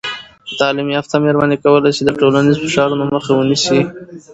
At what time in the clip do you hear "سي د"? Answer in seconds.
1.97-2.09